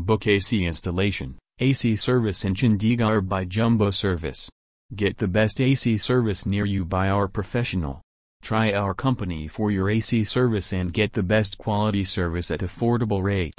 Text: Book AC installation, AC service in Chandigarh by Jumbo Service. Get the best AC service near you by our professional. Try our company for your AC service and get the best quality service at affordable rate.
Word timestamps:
Book 0.00 0.26
AC 0.26 0.64
installation, 0.64 1.36
AC 1.58 1.94
service 1.96 2.44
in 2.46 2.54
Chandigarh 2.54 3.28
by 3.28 3.44
Jumbo 3.44 3.90
Service. 3.90 4.48
Get 4.94 5.18
the 5.18 5.28
best 5.28 5.60
AC 5.60 5.98
service 5.98 6.46
near 6.46 6.64
you 6.64 6.86
by 6.86 7.10
our 7.10 7.28
professional. 7.28 8.00
Try 8.42 8.72
our 8.72 8.94
company 8.94 9.46
for 9.46 9.70
your 9.70 9.90
AC 9.90 10.24
service 10.24 10.72
and 10.72 10.92
get 10.92 11.12
the 11.12 11.22
best 11.22 11.58
quality 11.58 12.02
service 12.04 12.50
at 12.50 12.60
affordable 12.60 13.22
rate. 13.22 13.54